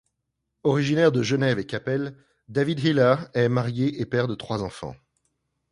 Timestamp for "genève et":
1.21-1.67